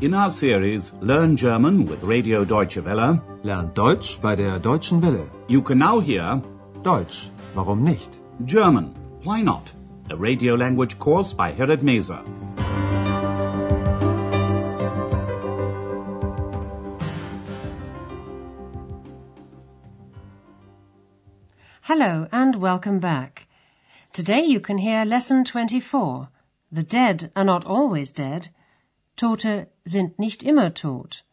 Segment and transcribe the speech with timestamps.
[0.00, 5.30] In our series Learn German with Radio Deutsche Welle, Lernt Deutsch bei der Deutschen Welle.
[5.48, 6.42] you can now hear
[6.82, 8.18] Deutsch, warum nicht?
[8.44, 9.72] German, Why Not?
[10.10, 12.20] A radio language course by Herrad Meese.
[21.82, 23.46] Hello and welcome back.
[24.12, 26.28] Today you can hear lesson 24.
[26.72, 28.48] The dead are not always dead.
[29.16, 31.24] Tote sind nicht immer tot.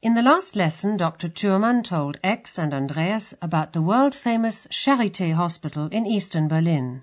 [0.00, 1.28] In the last lesson, Dr.
[1.28, 7.02] Thurmann told X and Andreas about the world-famous Charité Hospital in eastern Berlin.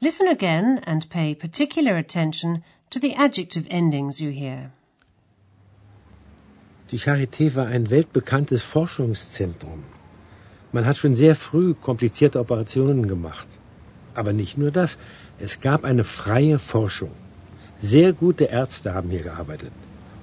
[0.00, 4.70] Listen again and pay particular attention to the adjective endings you hear.
[6.92, 9.82] Die Charité war ein weltbekanntes Forschungszentrum.
[10.70, 13.48] Man hat schon sehr früh komplizierte Operationen gemacht.
[14.14, 14.96] Aber nicht nur das,
[15.40, 17.25] es gab eine freie Forschung.
[17.80, 19.72] Sehr gute Ärzte haben hier gearbeitet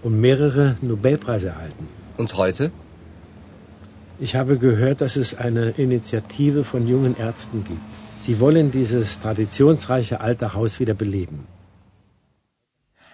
[0.01, 1.87] und mehrere Nobelpreise erhalten.
[2.17, 2.71] Und heute?
[4.19, 8.01] Ich habe gehört, dass es eine Initiative von jungen Ärzten gibt.
[8.21, 11.47] Sie wollen dieses traditionsreiche alte Haus wieder beleben.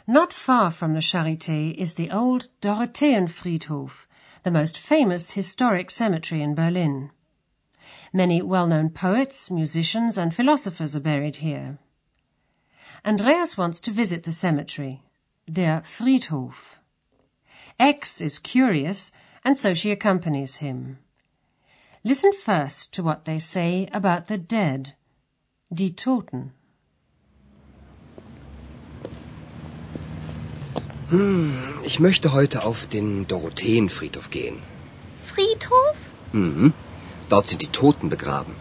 [0.06, 4.08] Not far from the Charité is the old Dorotheenfriedhof,
[4.44, 7.12] the most famous historic cemetery in Berlin.
[8.12, 11.78] Many well-known poets, musicians and philosophers are buried here.
[13.05, 15.02] Andreas wants to visit the cemetery,
[15.52, 16.80] der Friedhof.
[17.80, 19.11] Ex is curious
[19.44, 21.00] and so she accompanies him.
[22.03, 24.95] Listen first to what they say about the dead,
[25.73, 26.52] die Toten.
[31.83, 34.61] Ich möchte heute auf den Dorotheenfriedhof gehen.
[35.25, 35.97] Friedhof?
[36.33, 36.73] Mhm.
[37.30, 38.53] Dort sind die Toten begraben.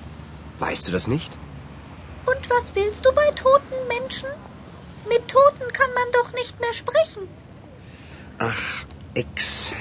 [0.58, 1.36] Weißt du das nicht?
[2.28, 4.28] Und was willst du bei toten Menschen?
[5.08, 7.22] Mit Toten kann man doch nicht mehr sprechen.
[8.38, 8.84] Ach,
[9.14, 9.72] Ex.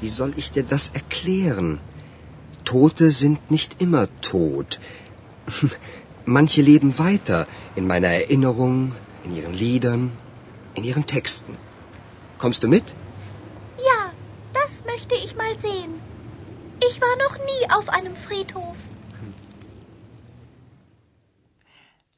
[0.00, 1.80] Wie soll ich dir das erklären?
[2.64, 4.80] Tote sind nicht immer tot.
[6.24, 7.46] Manche leben weiter
[7.76, 8.94] in meiner Erinnerung,
[9.24, 10.12] in ihren Liedern,
[10.74, 11.56] in ihren Texten.
[12.38, 12.84] Kommst du mit?
[13.78, 14.00] Ja,
[14.52, 15.94] das möchte ich mal sehen.
[16.88, 18.76] Ich war noch nie auf einem Friedhof.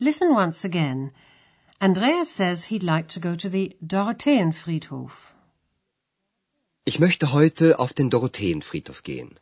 [0.02, 1.12] Listen once again.
[1.82, 5.34] Andreas says he'd like to go to the Dorotheenfriedhof.
[6.86, 9.36] Ich möchte heute auf den Dorotheenfriedhof gehen.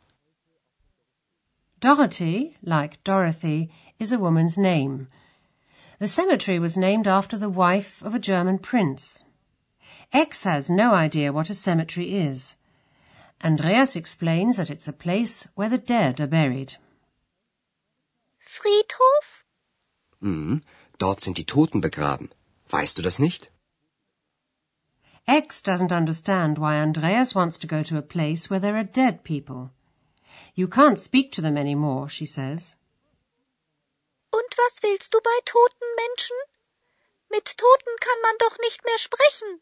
[1.79, 5.07] Dorothy, like Dorothy, is a woman's name.
[5.99, 9.23] The cemetery was named after the wife of a German prince.
[10.11, 12.57] Ex has no idea what a cemetery is.
[13.41, 16.75] Andreas explains that it's a place where the dead are buried.
[18.45, 19.45] Friedhof?
[20.21, 20.61] Mhm.
[20.97, 22.29] Dort sind die Toten begraben.
[22.69, 23.51] Weißt du das nicht?
[25.25, 29.23] Ex doesn't understand why Andreas wants to go to a place where there are dead
[29.23, 29.71] people.
[30.55, 32.75] You can't speak to them anymore, she says.
[34.31, 36.35] Und was willst du bei toten Menschen?
[37.31, 39.61] Mit Toten kann man doch nicht mehr sprechen.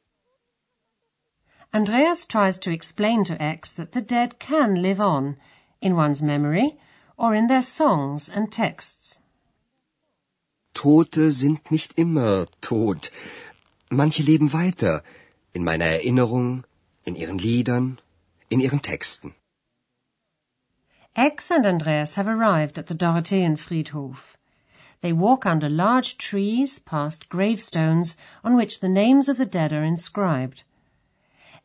[1.73, 5.37] Andreas tries to explain to Ex that the dead can live on,
[5.81, 6.79] in one's memory,
[7.17, 9.21] or in their songs and texts.
[10.77, 13.09] Tote sind nicht immer tot.
[13.89, 15.01] Manche leben weiter,
[15.51, 16.65] in meiner Erinnerung,
[17.03, 17.97] in ihren Liedern,
[18.49, 19.33] in ihren Texten.
[21.15, 24.37] Ex and Andreas have arrived at the Dorotheenfriedhof.
[25.01, 29.83] They walk under large trees past gravestones on which the names of the dead are
[29.83, 30.61] inscribed.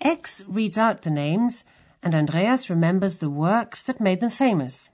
[0.00, 1.65] Ex reads out the names,
[2.03, 4.89] and Andreas remembers the works that made them famous.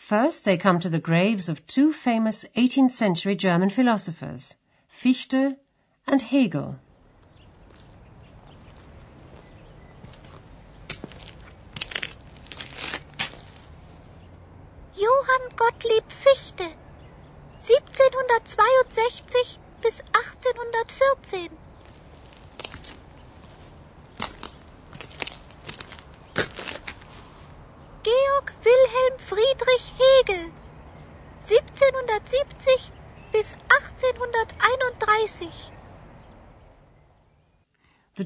[0.00, 4.54] First, they come to the graves of two famous 18th century German philosophers,
[4.88, 5.58] Fichte
[6.06, 6.80] and Hegel.
[14.96, 16.72] Johann Gottlieb Fichte.
[17.60, 21.50] 1762 bis 1814.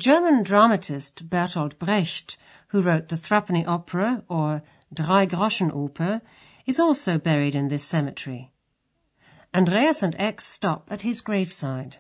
[0.05, 2.37] German dramatist Bertolt Brecht,
[2.69, 4.63] who wrote the Threepenny Opera or
[4.95, 6.21] Dreigroschenoper,
[6.67, 8.53] is also buried in this cemetery.
[9.55, 11.97] Andreas and Ex stop at his graveside.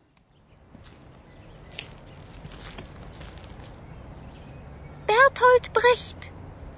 [5.07, 6.31] Bertolt Brecht.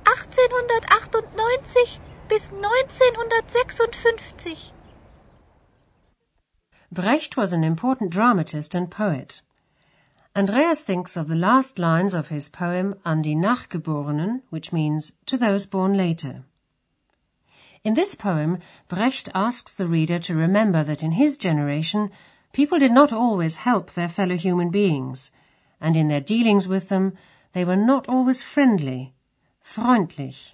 [0.05, 1.99] 1898
[2.29, 4.71] bis 1956.
[6.93, 9.43] Brecht was an important dramatist and poet.
[10.37, 15.39] Andreas thinks of the last lines of his poem An die Nachgeborenen, which means to
[15.39, 16.45] those born later.
[17.83, 22.11] In this poem, Brecht asks the reader to remember that in his generation,
[22.53, 25.33] people did not always help their fellow human beings,
[25.81, 27.15] and in their dealings with them,
[27.55, 29.15] they were not always friendly,
[29.65, 30.53] freundlich.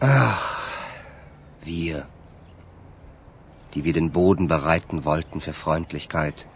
[0.00, 0.92] Ach,
[1.64, 2.06] wir
[3.74, 6.46] die wir den Boden bereiten wollten für Freundlichkeit,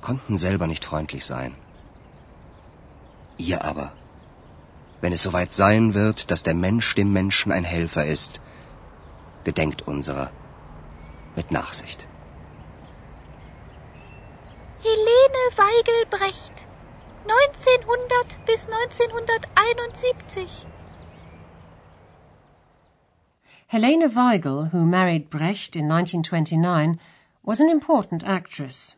[0.00, 1.54] konnten selber nicht freundlich sein.
[3.38, 3.92] Ihr aber,
[5.00, 8.40] wenn es soweit sein wird, dass der Mensch dem Menschen ein Helfer ist,
[9.44, 10.30] gedenkt unserer
[11.36, 12.08] mit Nachsicht.
[14.82, 16.54] Helene Weigelbrecht,
[17.24, 20.66] 1900 bis 1971.
[23.68, 27.00] Helene Weigel, who married Brecht in 1929,
[27.42, 28.94] was an important actress.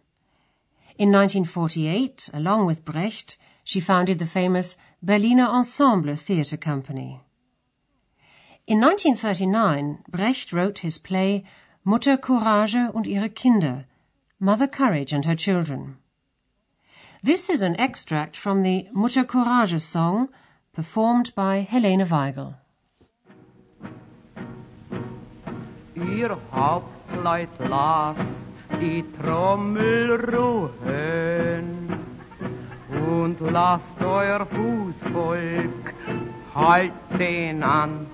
[0.98, 7.22] In 1948, along with Brecht, she founded the famous Berliner Ensemble Theatre Company.
[8.66, 11.44] In 1939, Brecht wrote his play
[11.82, 13.86] Mutter Courage und ihre Kinder,
[14.38, 15.96] Mother Courage and her Children.
[17.22, 20.28] This is an extract from the Mutter Courage song
[20.74, 22.56] performed by Helene Weigel.
[26.18, 28.16] Ihr Hauptleut las
[28.80, 31.68] die Trommel ruhen
[33.08, 35.94] und lasst euer Fußvolk
[36.54, 38.06] halten an.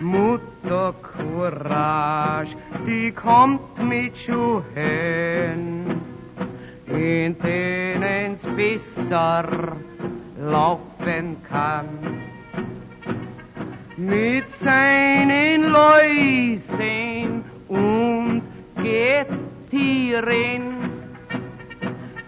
[0.00, 6.00] Mutter Courage, die kommt mit Schuhen,
[6.86, 9.44] in denen's besser
[10.36, 12.19] laufen kann
[14.10, 18.42] mit seinen Läusen und
[18.82, 20.62] Gettieren,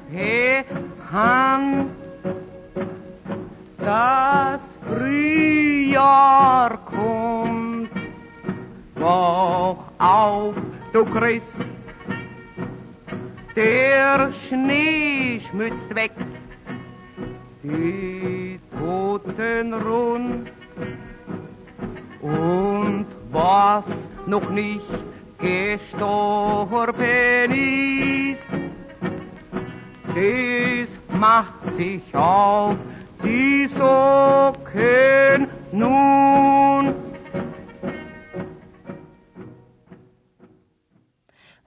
[1.13, 1.91] Hand.
[3.77, 7.91] Das Frühjahr kommt,
[8.95, 10.55] wach auf,
[10.95, 11.47] du Christ.
[13.55, 16.13] Der Schnee schmützt weg,
[17.63, 20.51] die Toten rund.
[22.23, 23.85] Und was
[24.27, 24.87] noch nicht
[25.39, 26.95] gestorben
[27.51, 28.51] ist,
[30.15, 32.77] das macht sich auf
[33.23, 36.85] die Socken nun.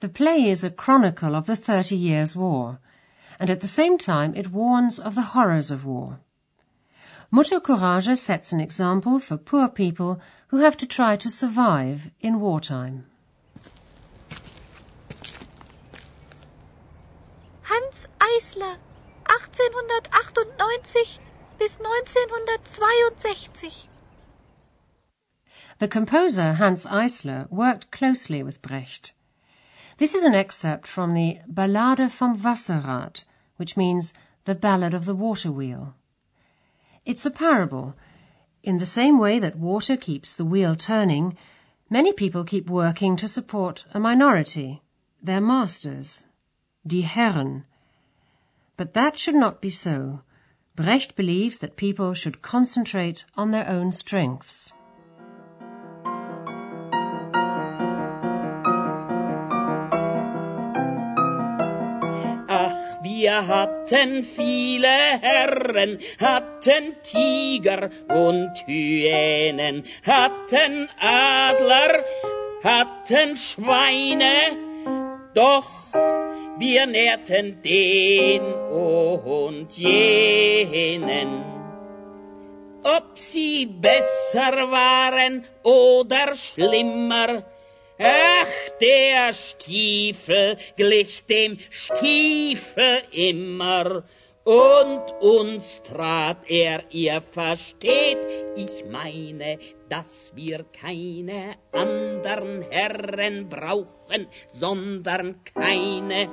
[0.01, 2.79] The play is a chronicle of the Thirty Years' War,
[3.39, 6.19] and at the same time it warns of the horrors of war.
[7.31, 10.19] Mutter Courage sets an example for poor people
[10.49, 13.05] who have to try to survive in wartime.
[17.63, 18.75] Hanns Eisler,
[19.27, 21.19] 1898
[21.57, 23.87] bis 1962.
[25.79, 29.13] The composer Hanns Eisler worked closely with Brecht.
[29.97, 33.23] This is an excerpt from the Ballade vom Wasserrad,
[33.57, 34.13] which means
[34.45, 35.95] the Ballad of the Water Wheel.
[37.05, 37.95] It's a parable.
[38.63, 41.37] In the same way that water keeps the wheel turning,
[41.89, 44.81] many people keep working to support a minority,
[45.21, 46.25] their masters
[46.87, 47.65] die Herren.
[48.77, 50.21] But that should not be so.
[50.75, 54.73] Brecht believes that people should concentrate on their own strengths.
[62.49, 64.87] Ach, wir hatten viele
[65.21, 72.03] Herren, hatten Tiger und Hyänen, hatten Adler,
[72.61, 74.57] hatten Schweine,
[75.33, 76.24] doch
[76.57, 81.43] wir nährten den und jenen.
[82.83, 87.43] Ob sie besser waren oder schlimmer,
[87.97, 94.03] ach, der Stiefel glich dem Stiefel immer,
[94.45, 98.19] und uns trat er, ihr versteht,
[98.55, 99.57] ich meine,
[99.89, 106.29] dass wir keine anderen Herren brauchen, sondern keine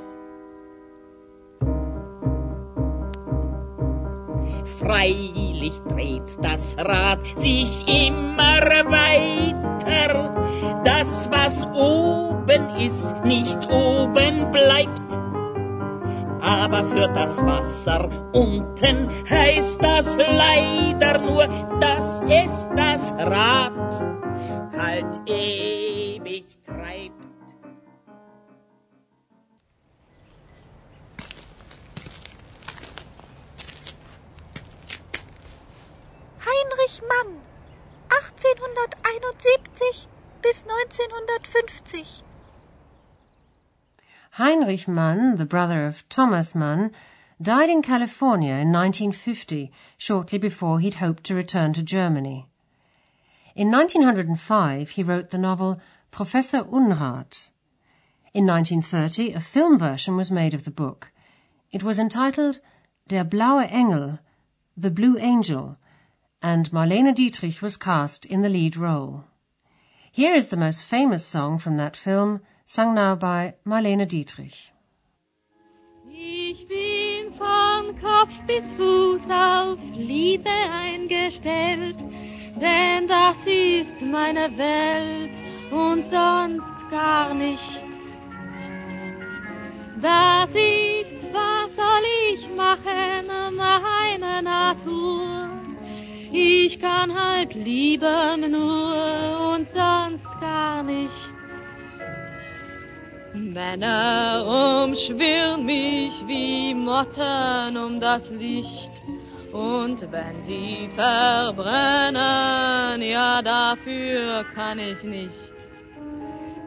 [4.83, 8.61] Freilich dreht das Rad sich immer
[8.91, 10.35] weiter.
[10.85, 15.19] Das, was oben ist, nicht oben bleibt.
[16.41, 21.47] Aber für das Wasser unten heißt das leider nur,
[21.79, 24.07] dass es das Rad
[24.77, 25.52] halt ewig
[37.09, 37.41] Mann,
[38.11, 40.07] 1871
[40.43, 42.23] bis 1950.
[44.33, 46.91] Heinrich Mann, the brother of Thomas Mann,
[47.41, 52.47] died in California in 1950, shortly before he'd hoped to return to Germany.
[53.55, 55.81] In 1905, he wrote the novel
[56.11, 57.49] Professor Unrat.
[58.33, 61.11] In 1930, a film version was made of the book.
[61.71, 62.61] It was entitled
[63.09, 64.19] Der blaue Engel,
[64.77, 65.77] The Blue Angel,
[66.43, 69.25] and Marlene Dietrich was cast in the lead role.
[70.11, 74.73] Here is the most famous song from that film, sung now by Marlene Dietrich.
[76.11, 81.97] Ich bin von Kopf bis Fuß auf Liebe eingestellt,
[82.61, 85.31] denn das ist meine Welt
[85.73, 87.85] und sonst gar nicht.
[90.03, 95.62] Das ist, was soll ich machen, meine Natur.
[96.35, 101.33] Ich kann halt lieben nur und sonst gar nicht.
[103.35, 108.91] Männer umschwirren mich wie Motten um das Licht.
[109.53, 112.17] Und wenn sie verbrennen,
[113.03, 115.53] ja dafür kann ich nicht.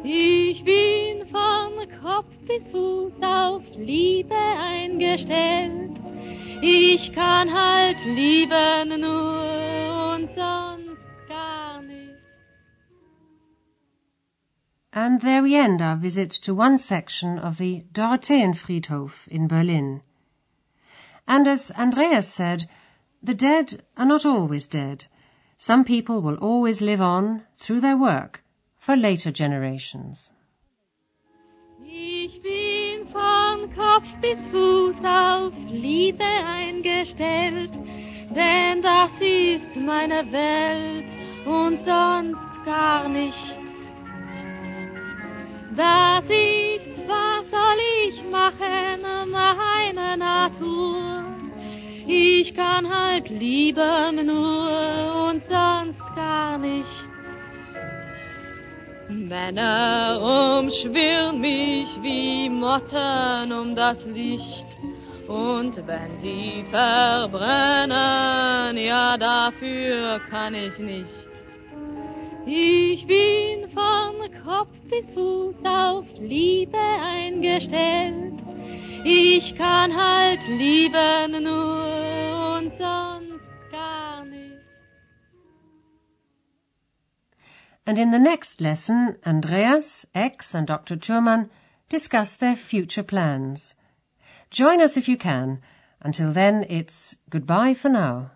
[0.03, 5.94] Ich bin von Kopf bis Fuß auf Liebe eingestellt.
[6.61, 12.15] Ich kann halt lieben nur und sonst gar nicht.
[14.91, 20.01] And there we end our visit to one section of the Dorotheenfriedhof in Berlin.
[21.27, 22.69] And as Andreas said,
[23.21, 25.07] the dead are not always dead.
[25.57, 28.43] Some people will always live on through their work
[28.77, 30.31] for later generations.
[35.45, 37.71] Auf Liebe eingestellt,
[38.35, 41.05] denn das ist meine Welt
[41.45, 43.59] und sonst gar nicht.
[45.75, 51.23] Das ist, was soll ich machen, meine Natur.
[52.07, 57.09] Ich kann halt lieben nur und sonst gar nicht.
[59.09, 64.65] Männer umschwirren mich wie Motten um das Licht.
[65.27, 71.27] Und wenn sie verbrennen, ja dafür kann ich nicht.
[72.45, 74.15] Ich bin von
[74.45, 78.39] Kopf bis Fuß auf Liebe eingestellt.
[79.03, 83.41] Ich kann halt lieben nur und sonst
[83.71, 84.61] gar nicht.
[87.87, 90.99] And in the next lesson, Andreas, Ex, and Dr.
[90.99, 91.49] Thurman
[91.89, 93.75] discuss their future plans.
[94.49, 95.61] Join us if you can.
[96.01, 98.31] Until then, it's goodbye for now.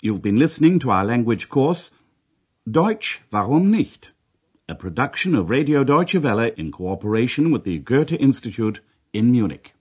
[0.00, 1.90] You've been listening to our language course,
[2.68, 4.10] Deutsch, warum nicht?
[4.68, 8.80] A production of Radio Deutsche Welle in cooperation with the Goethe Institute
[9.12, 9.75] in Munich.